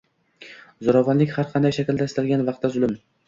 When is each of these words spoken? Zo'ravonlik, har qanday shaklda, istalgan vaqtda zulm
Zo'ravonlik, 0.87 1.35
har 1.35 1.47
qanday 1.51 1.77
shaklda, 1.77 2.09
istalgan 2.13 2.47
vaqtda 2.51 2.73
zulm 2.79 2.97